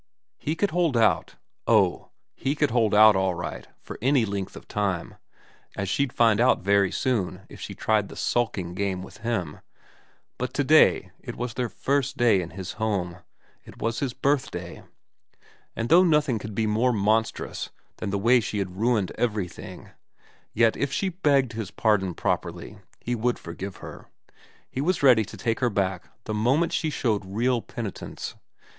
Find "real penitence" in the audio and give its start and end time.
27.23-28.33